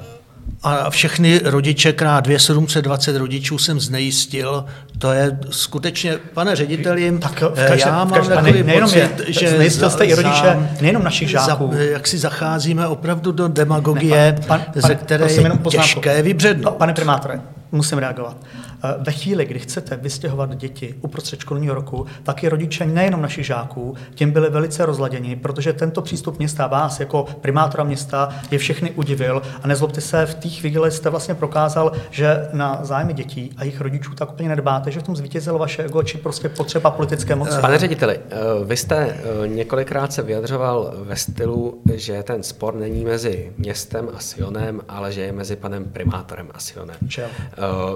[0.64, 4.66] a všechny rodiče krát 720 rodičů jsem znejistil.
[4.98, 9.34] To je skutečně, pane řediteli, tak v každé, já mám každé, takový nejenom pocit, je,
[9.34, 11.70] že znejistil jste i rodiče nejenom našich žáků.
[11.74, 16.76] Za, jak si zacházíme opravdu do demagogie, ne, pan, pan, ze které je těžké vybřednout.
[16.76, 17.42] Pane primátore,
[17.72, 18.38] musím reagovat.
[18.84, 23.46] Eh, ve chvíli, kdy chcete vystěhovat děti uprostřed školního roku, tak i rodiče nejenom našich
[23.46, 28.92] žáků tím byli velice rozladěni, protože tento přístup města vás jako primátora města je všechny
[28.92, 33.64] udivil a nezlobte se, v té chvíli jste vlastně prokázal, že na zájmy dětí a
[33.64, 37.36] jejich rodičů tak úplně nedbáte, že v tom zvítězilo vaše ego či prostě potřeba politické
[37.36, 37.62] moci.
[37.62, 43.06] Pane řediteli, eh, vy jste eh, několikrát se vyjadřoval ve stylu, že ten spor není
[43.06, 46.98] mezi městem a Sionem, ale že je mezi panem primátorem a Sionem.
[47.08, 47.28] Čel.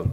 [0.01, 0.07] Uh,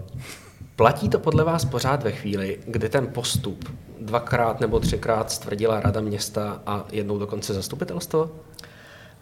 [0.77, 6.01] Platí to podle vás pořád ve chvíli, kdy ten postup dvakrát nebo třikrát stvrdila rada
[6.01, 8.31] města a jednou dokonce zastupitelstvo?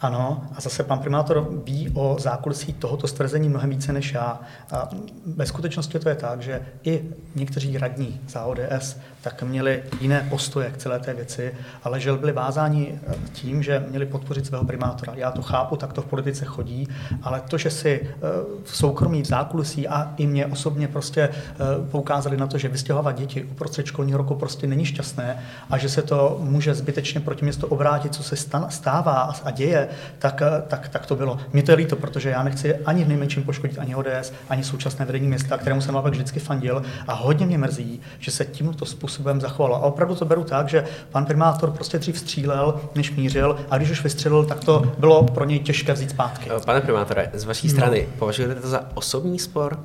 [0.01, 4.41] Ano, a zase pan primátor ví o zákulisí tohoto stvrzení mnohem více než já.
[4.71, 4.89] A
[5.27, 10.71] ve skutečnosti to je tak, že i někteří radní za ODS tak měli jiné postoje
[10.71, 15.13] k celé té věci, ale že byli vázáni eh, tím, že měli podpořit svého primátora.
[15.17, 16.89] Já to chápu, tak to v politice chodí,
[17.23, 18.17] ale to, že si eh,
[18.65, 21.57] v soukromí v zákulisí a i mě osobně prostě eh,
[21.91, 26.03] poukázali na to, že vystěhovat děti uprostřed školního roku prostě není šťastné a že se
[26.03, 28.37] to může zbytečně proti městu obrátit, co se
[28.69, 29.88] stává a děje,
[30.19, 31.39] tak, tak, tak to bylo.
[31.53, 35.05] Mně to je líto, protože já nechci ani v nejmenším poškodit ani ODS, ani současné
[35.05, 39.19] vedení města, kterému jsem naopak vždycky fandil a hodně mě mrzí, že se tímto způsobem
[39.19, 39.77] způsobem zachovalo.
[39.77, 43.91] A opravdu to beru tak, že pan primátor prostě dřív střílel, než mířil, a když
[43.91, 46.51] už vystřelil, tak to bylo pro něj těžké vzít zpátky.
[46.65, 48.19] Pane primátore, z vaší strany no.
[48.19, 49.79] považujete to za osobní spor?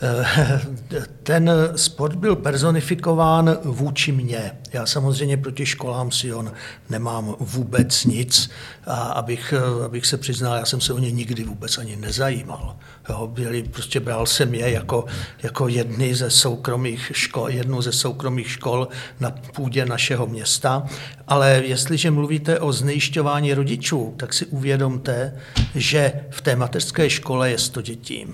[0.00, 0.60] Eh,
[1.22, 4.52] ten sport byl personifikován vůči mně.
[4.72, 6.52] Já samozřejmě proti školám Sion
[6.90, 8.50] nemám vůbec nic
[8.86, 12.76] a abych, abych se přiznal, já jsem se o ně nikdy vůbec ani nezajímal.
[13.08, 15.04] Jo, byli, prostě bral jsem je jako,
[15.42, 18.88] jako jedny ze soukromých škol, jednu ze soukromých škol
[19.20, 20.86] na půdě našeho města.
[21.28, 25.36] Ale jestliže mluvíte o znejišťování rodičů, tak si uvědomte,
[25.74, 28.26] že v té mateřské škole je 100 dětí.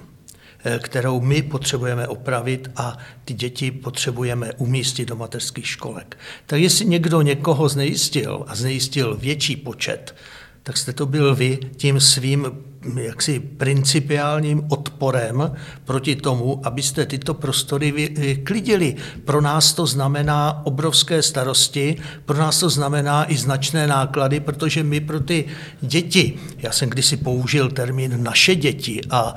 [0.66, 6.18] Eh, kterou my potřebujeme opravit a ty děti potřebujeme umístit do mateřských školek.
[6.46, 10.14] Tak jestli někdo někoho znejistil a znejistil větší počet,
[10.62, 12.46] tak jste to byl vy tím svým
[13.00, 15.53] jaksi principiálním odporem
[15.85, 18.96] proti tomu, abyste tyto prostory vyklidili.
[19.24, 25.00] Pro nás to znamená obrovské starosti, pro nás to znamená i značné náklady, protože my
[25.00, 25.44] pro ty
[25.81, 29.35] děti, já jsem kdysi použil termín naše děti a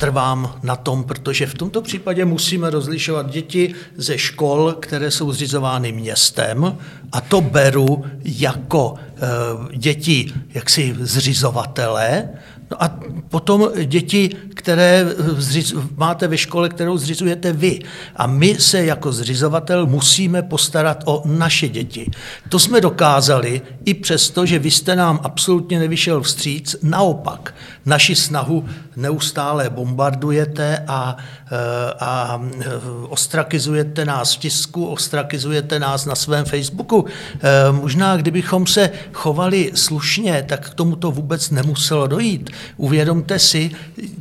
[0.00, 5.92] trvám na tom, protože v tomto případě musíme rozlišovat děti ze škol, které jsou zřizovány
[5.92, 6.78] městem
[7.12, 12.28] a to beru jako e, děti jaksi zřizovatele,
[12.70, 15.06] No a potom děti, které
[15.36, 17.80] zřiz, máte ve škole, kterou zřizujete vy.
[18.16, 22.10] A my se jako zřizovatel musíme postarat o naše děti.
[22.48, 26.76] To jsme dokázali i přesto, že vy jste nám absolutně nevyšel vstříc.
[26.82, 27.54] Naopak,
[27.86, 28.64] naši snahu
[28.96, 31.16] neustále bombardujete a,
[31.52, 31.56] eh,
[32.00, 32.66] a eh,
[33.08, 37.04] ostrakizujete nás v tisku, ostrakizujete nás na svém Facebooku.
[37.34, 42.50] Eh, možná, kdybychom se chovali slušně, tak k tomuto vůbec nemuselo dojít.
[42.76, 43.70] Uvědomte si,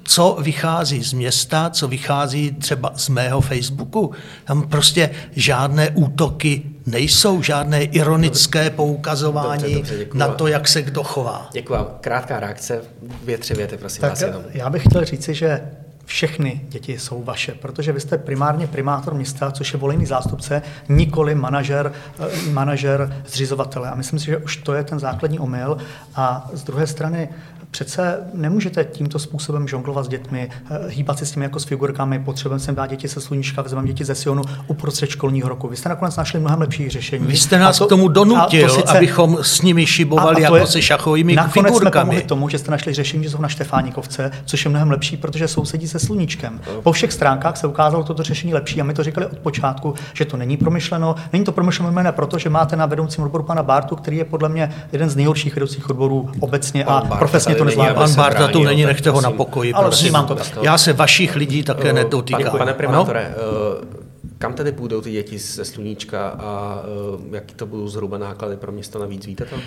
[0.03, 4.11] co vychází z města, co vychází třeba z mého Facebooku.
[4.45, 11.03] Tam prostě žádné útoky nejsou, žádné ironické poukazování dobře, dobře, na to, jak se kdo
[11.03, 11.49] chová.
[11.53, 11.79] Děkuji.
[12.01, 12.81] Krátká reakce,
[13.21, 14.43] dvě, tři věty, prosím tak vás jenom.
[14.53, 15.61] Já bych chtěl říci, že
[16.09, 21.35] všechny děti jsou vaše, protože vy jste primárně primátor města, což je volený zástupce, nikoli
[21.35, 23.89] manažer, eh, manažer zřizovatele.
[23.89, 25.77] A myslím si, že už to je ten základní omyl.
[26.15, 27.29] A z druhé strany
[27.71, 32.19] Přece nemůžete tímto způsobem žonglovat s dětmi, eh, hýbat se s těmi jako s figurkami,
[32.19, 35.67] potřebujeme sem dát děti se sluníčka, vezmeme děti ze Sionu uprostřed školního roku.
[35.67, 37.27] Vy jste nakonec našli mnohem lepší řešení.
[37.27, 40.55] Vy jste nás to, k tomu donutil, to sice, abychom s nimi šibovali a, a
[40.55, 42.15] jako se šachovými nakonec figurkami.
[42.15, 45.47] Jsme tomu, že jste našli řešení, že jsou na Štefánikovce, což je mnohem lepší, protože
[45.47, 46.59] sousedí se sluníčkem.
[46.83, 50.25] Po všech stránkách se ukázalo toto řešení lepší a my to říkali od počátku, že
[50.25, 51.15] to není promyšleno.
[51.33, 54.49] Není to promyšleno jméno proto, že máte na vedoucím odboru pana Bartu, který je podle
[54.49, 57.93] mě jeden z nejhorších vedoucích odborů obecně a profesně to nezvládá.
[57.93, 59.73] Pan Barta tu není, nechte ho na pokoji.
[59.73, 60.47] Ale mám to tak.
[60.61, 62.43] Já se vašich lidí také nedotýkám.
[62.43, 63.99] Pane, pane primátore, ano?
[64.37, 66.81] Kam tedy půjdou ty děti ze Sluníčka a
[67.15, 69.55] uh, jaký to budou zhruba náklady pro město navíc, víte to?
[69.55, 69.61] Uh,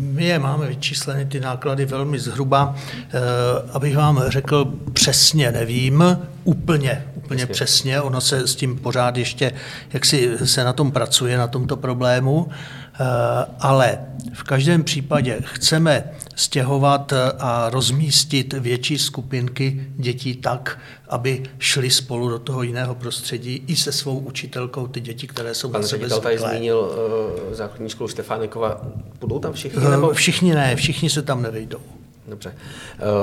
[0.00, 2.74] my je máme vyčísleny ty náklady velmi zhruba.
[2.74, 7.54] Uh, abych vám řekl přesně, nevím, úplně, úplně přesně.
[7.54, 8.00] přesně.
[8.00, 9.52] Ono se s tím pořád ještě,
[9.92, 12.48] jak si se na tom pracuje, na tomto problému.
[13.60, 13.98] Ale
[14.32, 16.04] v každém případě chceme
[16.36, 23.76] stěhovat a rozmístit větší skupinky dětí tak, aby šli spolu do toho jiného prostředí i
[23.76, 28.80] se svou učitelkou ty děti, které jsou Pan ředitel tady zmínil uh, základní školu Štefánikova.
[29.20, 29.82] Budou tam všichni?
[29.82, 30.12] Uh, nebo?
[30.12, 31.80] Všichni ne, všichni se tam nevejdou.
[32.28, 32.54] Dobře.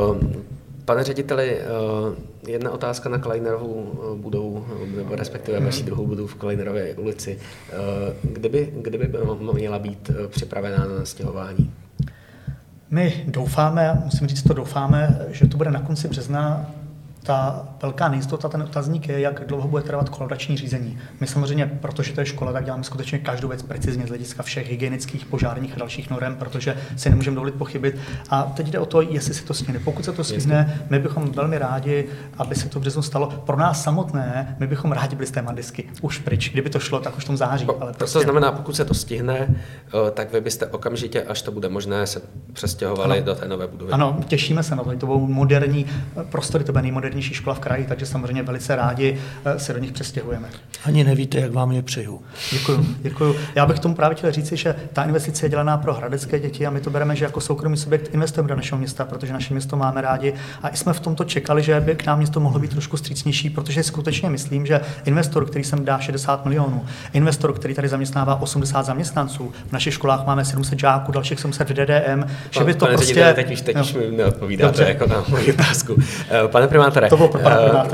[0.09, 0.17] Uh,
[0.87, 1.61] Pane řediteli,
[2.47, 7.39] jedna otázka na Kleinerovu budou, nebo respektive vaší druhou budou v Kleinerově ulici.
[8.23, 9.11] Kdyby, kdyby
[9.53, 11.73] měla být připravená na stěhování?
[12.89, 16.71] My doufáme, musím říct to doufáme, že to bude na konci března
[17.27, 20.97] ta velká nejistota, ten otazník je, jak dlouho bude trvat kolaborační řízení.
[21.19, 24.69] My samozřejmě, protože to je škola, tak děláme skutečně každou věc precizně z hlediska všech
[24.69, 27.97] hygienických, požárních a dalších norem, protože si nemůžeme dovolit pochybit.
[28.29, 29.79] A teď jde o to, jestli se to stihne.
[29.79, 33.27] Pokud se to stihne, my bychom velmi rádi, aby se to v březnu stalo.
[33.45, 36.49] Pro nás samotné, my bychom rádi byli z té mandisky už pryč.
[36.51, 37.65] Kdyby to šlo, tak už v tom září.
[37.65, 38.19] Po, ale prostě...
[38.19, 42.07] To znamená, pokud se to stihne, eh, tak vy byste okamžitě, až to bude možné,
[42.07, 42.21] se
[42.57, 43.25] přestěhovali ano.
[43.25, 43.91] do té nové budovy.
[43.91, 44.97] Ano, těšíme se na to.
[44.97, 45.85] To budou moderní
[46.29, 49.91] prostory, to bude nejmodernější škola v kraji, takže samozřejmě velice rádi eh, se do nich
[49.91, 50.47] přestěhujeme.
[50.85, 52.21] Ani nevíte, jak vám je přeju.
[52.51, 53.35] Děkuji, děkuji.
[53.55, 56.69] Já bych tomu právě chtěl říci, že ta investice je dělaná pro hradecké děti a
[56.69, 60.01] my to bereme, že jako soukromý subjekt investujeme do našeho města, protože naše město máme
[60.01, 62.97] rádi a i jsme v tomto čekali, že by k nám město mohlo být trošku
[62.97, 68.41] střícnější, protože skutečně myslím, že investor, který sem dá 60 milionů, investor, který tady zaměstnává
[68.41, 72.79] 80 zaměstnanců, v našich školách máme 700 žáků, dalších 700 v DDM, že by to
[72.79, 73.33] pane prostě...
[73.35, 75.95] Teď už, teď už mi neodpovídáte jako na moji otázku.
[76.29, 77.57] Eh, pane primátore, to bylo pro pana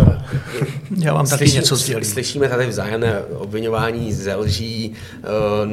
[1.00, 2.06] já vám taky něco sdělím.
[2.06, 4.96] Slyšíme tady vzájemné obvinování ze lží,
[5.66, 5.72] uh,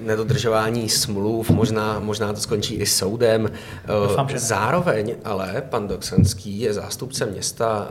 [0.00, 3.50] nedodržování smluv, možná, možná to skončí i soudem.
[3.84, 7.88] Eh, Doufám, že Zároveň ale pan Doksenský je zástupce města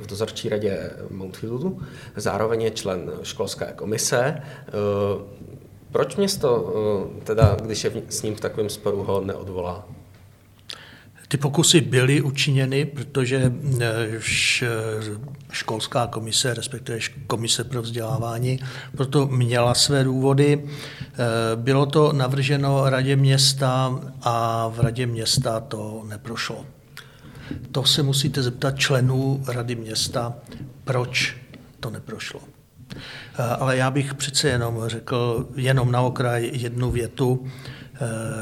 [0.00, 1.78] v dozorčí radě Mountfieldu,
[2.16, 4.42] zároveň je člen školské komise.
[5.92, 6.74] Proč město,
[7.24, 9.84] teda, když je s ním v takovém sporu, ho neodvolá?
[11.28, 14.20] Ty pokusy byly učiněny, protože eh,
[15.52, 18.58] školská komise, respektive komise pro vzdělávání,
[18.96, 20.64] proto měla své důvody.
[20.64, 21.16] Eh,
[21.56, 26.66] bylo to navrženo radě města a v radě města to neprošlo.
[27.72, 30.34] To se musíte zeptat členů rady města,
[30.84, 31.36] proč
[31.80, 32.40] to neprošlo.
[32.94, 37.46] Eh, ale já bych přece jenom řekl jenom na okraj jednu větu.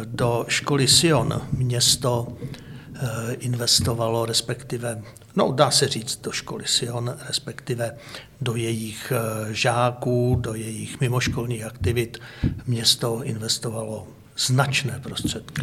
[0.04, 2.28] Do školy Sion město
[2.96, 5.02] Eh, investovalo, respektive,
[5.36, 7.96] no dá se říct, do školy Sion, respektive
[8.40, 12.18] do jejich eh, žáků, do jejich mimoškolních aktivit
[12.66, 14.06] město investovalo
[14.38, 15.62] značné prostředky.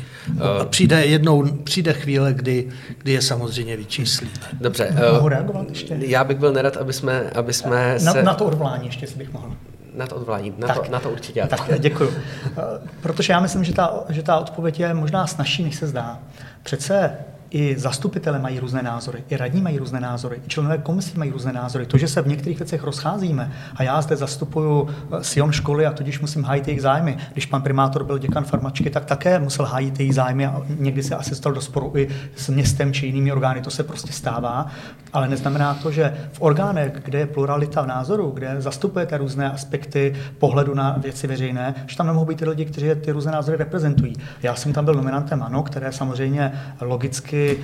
[0.61, 4.31] A přijde jednou, přijde chvíle, kdy, kdy je samozřejmě vyčíslíme.
[4.53, 4.95] Dobře.
[5.13, 5.97] Mohu reagovat ještě?
[5.99, 8.23] Já bych byl nerad, aby jsme, aby jsme na, se...
[8.23, 9.55] Na to odvolání ještě, si bych mohl.
[9.95, 11.47] Na to odvolání, na, tak, to, na to určitě.
[11.49, 12.13] Tak, děkuji.
[12.45, 16.19] Eh, protože já myslím, že ta, že ta odpověď je možná snažší, než se zdá.
[16.63, 17.17] Přece
[17.51, 21.53] i zastupitele mají různé názory, i radní mají různé názory, i členové komisí mají různé
[21.53, 21.85] názory.
[21.85, 25.93] To, že se v některých věcech rozcházíme a já zde zastupuju eh, Sion školy a
[25.93, 27.17] tudíž musím hájit jejich zájmy.
[27.33, 31.15] Když pan primátor byl děkan farmačky, tak také musel hájit jejich zájmy a někdy se
[31.15, 33.61] asi stal do sporu i s městem či jinými orgány.
[33.61, 34.65] To se prostě stává,
[35.13, 40.15] ale neznamená to, že v orgánech, kde je pluralita v názoru, kde zastupujete různé aspekty
[40.37, 44.13] pohledu na věci veřejné, že tam nemohou být ty lidi, kteří ty různé názory reprezentují.
[44.43, 47.59] Já jsem tam byl nominantem ANO, které samozřejmě logicky kdy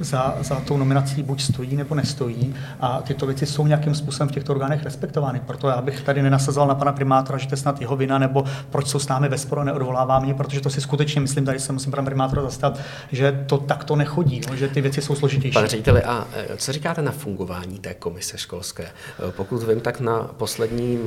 [0.00, 4.32] za, za tou nominací buď stojí nebo nestojí a tyto věci jsou nějakým způsobem v
[4.32, 5.40] těchto orgánech respektovány.
[5.46, 8.44] Proto já bych tady nenasazoval na pana primátora, že to je snad jeho vina, nebo
[8.70, 11.72] proč jsou s námi ve sporu, neodvolává mě, protože to si skutečně myslím, tady se
[11.72, 12.80] musím pana primátora zastat,
[13.12, 15.54] že to takto nechodí, no, že ty věci jsou složitější.
[15.54, 18.88] Pane řediteli, a co říkáte na fungování té komise školské?
[19.30, 21.00] Pokud vím, tak na posledním,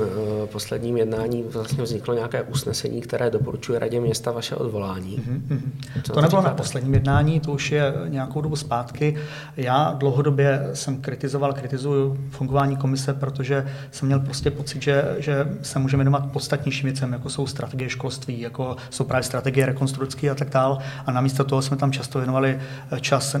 [0.46, 5.18] posledním jednání vlastně vzniklo nějaké usnesení, které doporučuje radě města vaše odvolání.
[5.18, 5.60] Mm-hmm.
[6.02, 6.48] to, to nebylo říkáte?
[6.48, 9.16] na posledním jednání, to už je nějakou dobu zpátky.
[9.56, 15.78] Já dlouhodobě jsem kritizoval, kritizuju fungování komise, protože jsem měl prostě pocit, že, že se
[15.78, 20.50] můžeme věnovat podstatnějším věcem, jako jsou strategie školství, jako jsou právě strategie rekonstrukce a tak
[20.50, 20.78] dále.
[21.06, 22.60] A namísto toho jsme tam často věnovali
[23.00, 23.36] čas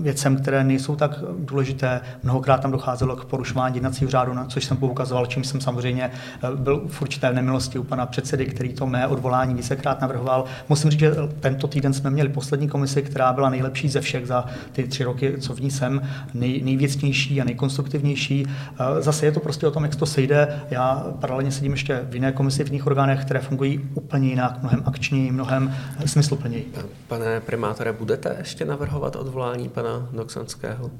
[0.00, 2.00] věcem, které nejsou tak důležité.
[2.22, 6.10] Mnohokrát tam docházelo k porušování jednacího řádu, na což jsem poukazoval, čím jsem samozřejmě
[6.42, 10.44] eh, byl v určité nemilosti u pana předsedy, který to mé odvolání vícekrát navrhoval.
[10.68, 14.44] Musím říct, že tento týden jsme měli poslední komisi, která byla nejlepší ze všech za
[14.72, 16.02] ty tři roky, co v ní jsem,
[16.34, 18.46] nej, nejvěcnější a nejkonstruktivnější.
[18.46, 20.60] Eh, zase je to prostě o tom, jak to sejde.
[20.70, 24.82] Já paralelně sedím ještě v jiné komisi, v jiných orgánech, které fungují úplně jinak, mnohem
[24.86, 25.74] akčněji, mnohem
[26.06, 26.72] smysluplněji.
[27.08, 30.90] Pane primátore, budete ještě navrhovat odvolání pana Doxanského?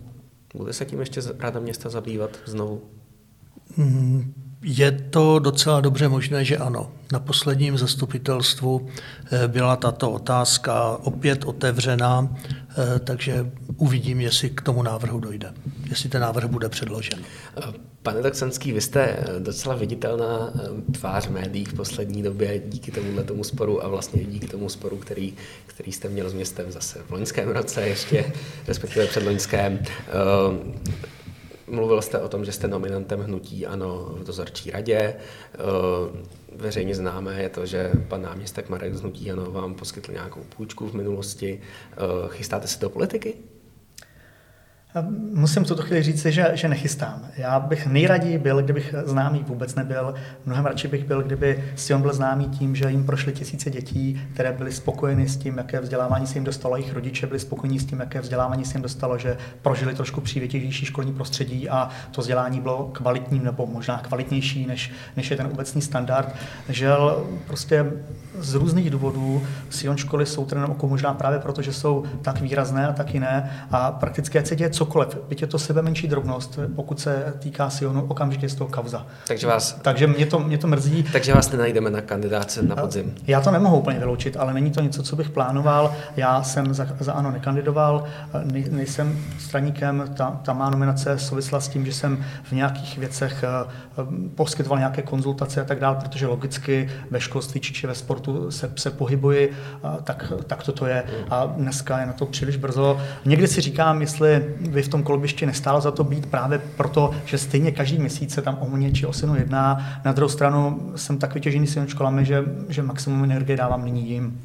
[0.55, 2.83] Bude se tím ještě Rada města zabývat znovu?
[3.77, 4.35] Mm,
[4.65, 6.93] je to docela dobře možné, že ano.
[7.13, 8.89] Na posledním zastupitelstvu
[9.33, 15.55] eh, byla tato otázka opět otevřená, eh, takže uvidím, jestli k tomu návrhu dojde,
[15.89, 17.19] jestli ten návrh bude předložen.
[18.03, 23.45] Pane Doxanský, vy jste docela viditelná eh, tvář médií v poslední době díky tomuhle tomu
[23.45, 25.35] sporu a vlastně díky tomu sporu, který,
[25.67, 28.25] který jste měl s městem zase v loňském roce ještě,
[28.69, 29.79] respektive před loňském.
[31.67, 34.99] Mluvil jste o tom, že jste nominantem hnutí ANO v dozorčí radě.
[34.99, 35.59] Eh,
[36.57, 40.89] veřejně známé je to, že pan náměstek Marek z hnutí ANO vám poskytl nějakou půjčku
[40.89, 41.61] v minulosti.
[41.93, 41.97] Eh,
[42.29, 43.35] chystáte se do politiky?
[45.35, 47.23] Musím v tuto chvíli říct, že, že nechystám.
[47.37, 50.15] Já bych nejraději byl, kdybych známý vůbec nebyl.
[50.47, 54.53] Mnohem radši bych byl, kdyby Sion byl známý tím, že jim prošly tisíce dětí, které
[54.53, 58.01] byly spokojeny s tím, jaké vzdělávání se jim dostalo, jejich rodiče byli spokojení s tím,
[58.01, 62.91] jaké vzdělávání se jim dostalo, že prožili trošku přívětivější školní prostředí a to vzdělání bylo
[62.93, 66.35] kvalitním nebo možná kvalitnější, než, než je ten obecný standard.
[66.69, 67.93] Žel prostě
[68.39, 72.89] z různých důvodů Sion školy jsou trenem oku možná právě proto, že jsou tak výrazné
[72.89, 77.01] a tak jiné a prakticky se děje cokoliv, byť je to sebe menší drobnost, pokud
[77.01, 79.07] se týká Sionu, okamžitě z toho kauza.
[79.29, 79.79] Takže vás...
[79.83, 81.05] Takže mě to, mě to mrzí.
[81.13, 83.15] Takže vás nenajdeme na kandidáce na podzim.
[83.27, 85.93] Já to nemohu úplně vyloučit, ale není to něco, co bych plánoval.
[86.17, 88.05] Já jsem za, za ANO nekandidoval,
[88.45, 93.45] ne, nejsem straníkem, ta, ta má nominace souvisla s tím, že jsem v nějakých věcech
[93.99, 94.05] uh,
[94.35, 98.91] poskytoval nějaké konzultace a tak dále, protože logicky ve školství či ve sportu se, se
[98.91, 99.53] pohybuji,
[100.05, 101.05] tak, tak toto je.
[101.31, 103.01] A dneska je na to příliš brzo.
[103.25, 107.39] Někdy si říkám, jestli by v tom kolbišti nestálo za to být právě proto, že
[107.39, 110.01] stejně každý měsíc se tam o mě či o synu jedná.
[110.05, 114.41] Na druhou stranu jsem tak vytěžený s školami, že, že maximum energie dávám nyní jim.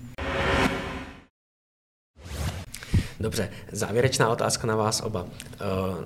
[3.20, 5.24] Dobře, závěrečná otázka na vás oba.
[5.24, 5.28] Uh,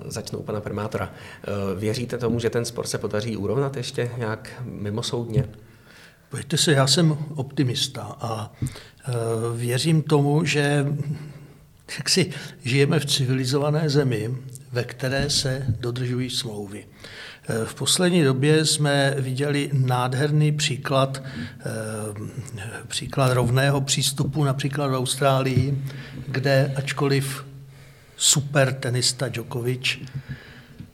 [0.04, 1.08] začnu u pana primátora.
[1.08, 5.44] Uh, věříte tomu, že ten spor se podaří urovnat ještě nějak mimosoudně?
[6.28, 10.86] Pojďte se, já jsem optimista a uh, věřím tomu, že
[11.98, 12.30] jak si
[12.64, 14.34] žijeme v civilizované zemi,
[14.72, 16.86] ve které se dodržují smlouvy.
[17.48, 21.22] Eh, v poslední době jsme viděli nádherný příklad,
[21.60, 21.72] eh,
[22.88, 25.84] příklad rovného přístupu například v Austrálii,
[26.28, 27.44] kde ačkoliv
[28.16, 29.98] super tenista Djokovic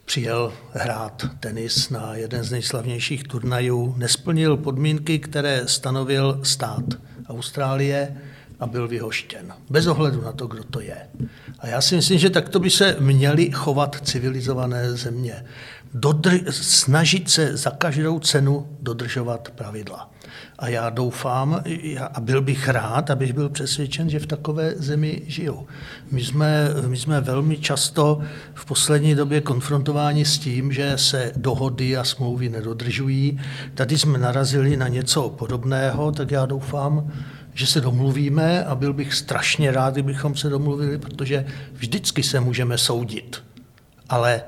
[0.04, 6.84] přijel hrát tenis na jeden z nejslavnějších turnajů, nesplnil podmínky, které stanovil stát
[7.28, 8.16] Austrálie,
[8.60, 9.52] a byl vyhoštěn.
[9.70, 10.96] Bez ohledu na to, kdo to je.
[11.58, 15.44] A já si myslím, že takto by se měly chovat civilizované země.
[15.94, 20.10] Dodr- snažit se za každou cenu dodržovat pravidla.
[20.58, 21.62] A já doufám
[22.12, 25.66] a byl bych rád, abych byl přesvědčen, že v takové zemi žiju.
[26.10, 28.20] My jsme, my jsme velmi často
[28.54, 33.40] v poslední době konfrontováni s tím, že se dohody a smlouvy nedodržují.
[33.74, 37.12] Tady jsme narazili na něco podobného, tak já doufám,
[37.54, 42.78] že se domluvíme a byl bych strašně rád, kdybychom se domluvili, protože vždycky se můžeme
[42.78, 43.42] soudit.
[44.08, 44.42] Ale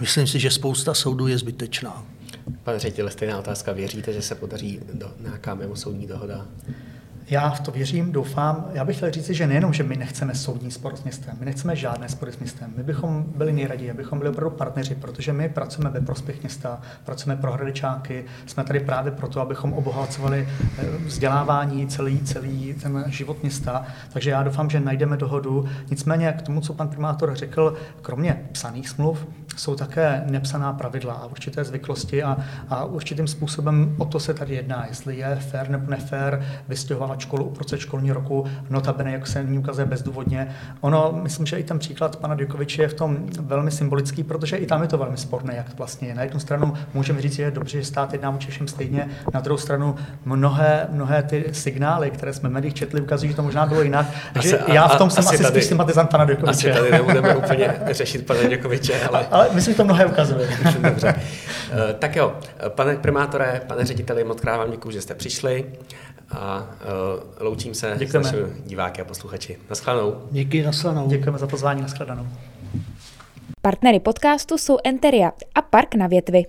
[0.00, 2.04] myslím si, že spousta soudů je zbytečná.
[2.64, 3.72] Pane řediteli, stejná otázka.
[3.72, 6.46] Věříte, že se podaří do, nějaká mimosoudní dohoda?
[7.30, 8.64] Já v to věřím, doufám.
[8.72, 11.76] Já bych chtěl říct, že nejenom, že my nechceme soudní spor s městem, my nechceme
[11.76, 12.72] žádné spory s městem.
[12.76, 17.40] My bychom byli nejraději, abychom byli opravdu partneři, protože my pracujeme ve prospěch města, pracujeme
[17.40, 20.48] pro hradečáky, jsme tady právě proto, abychom obohacovali
[20.78, 23.86] eh, vzdělávání, celý, celý ten život města.
[24.12, 25.68] Takže já doufám, že najdeme dohodu.
[25.90, 29.26] Nicméně k tomu, co pan primátor řekl, kromě psaných smluv,
[29.56, 32.36] jsou také nepsaná pravidla a určité zvyklosti a,
[32.68, 36.62] a určitým způsobem o to se tady jedná, jestli je fér nebo nefér
[37.18, 40.54] vystěhovat školu uprostřed školního roku, notabene, jak se nyní ukazuje bezdůvodně.
[40.80, 44.66] Ono, myslím, že i ten příklad pana Djokoviče je v tom velmi symbolický, protože i
[44.66, 46.14] tam je to velmi sporné, jak vlastně je.
[46.14, 49.40] Na jednu stranu můžeme říct, že je dobře, že stát jedná vůči všem stejně, na
[49.40, 49.94] druhou stranu
[50.24, 54.06] mnohé, mnohé ty signály, které jsme v médiích četli, ukazují, že to možná bylo jinak.
[54.32, 56.70] Takže já v tom jsem asi, asi spíš sympatizant pana Djokoviče.
[56.70, 59.26] Asi tady nebudeme úplně řešit pana Djokoviče, ale...
[59.30, 60.48] ale myslím, že to mnohé ukazuje.
[60.80, 61.14] Dobře.
[61.70, 62.36] Eh, tak jo,
[62.68, 65.64] pane primátore, pane řediteli, moc krát vám děkuji, že jste přišli
[66.30, 67.07] a uh,
[67.40, 68.28] loučím se Děkujeme.
[68.28, 69.58] s našimi diváky a posluchači.
[69.70, 70.22] Naschledanou.
[70.30, 71.08] Díky, naschledanou.
[71.08, 72.26] Děkujeme za pozvání, naschledanou.
[73.62, 76.44] Partnery podcastu jsou Enteria a Park na větvi.